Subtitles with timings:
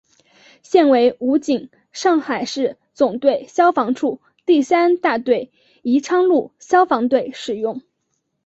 [0.63, 5.51] 现为武警上海市总队消防处第三大队
[5.83, 7.83] 宜昌路消防队使用。